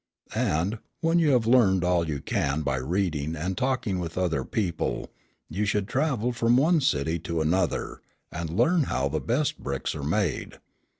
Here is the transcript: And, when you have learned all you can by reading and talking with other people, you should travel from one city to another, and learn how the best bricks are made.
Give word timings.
And, 0.33 0.79
when 1.01 1.19
you 1.19 1.29
have 1.33 1.45
learned 1.45 1.83
all 1.83 2.09
you 2.09 2.21
can 2.21 2.63
by 2.63 2.77
reading 2.77 3.35
and 3.35 3.55
talking 3.55 3.99
with 3.99 4.17
other 4.17 4.43
people, 4.43 5.11
you 5.47 5.63
should 5.67 5.87
travel 5.87 6.31
from 6.31 6.57
one 6.57 6.81
city 6.81 7.19
to 7.19 7.39
another, 7.39 8.01
and 8.31 8.49
learn 8.49 8.85
how 8.85 9.09
the 9.09 9.21
best 9.21 9.59
bricks 9.59 9.93
are 9.93 10.01
made. 10.01 10.57